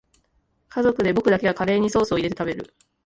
[0.69, 2.73] 家族で僕だけがカレーにソースいれて食べる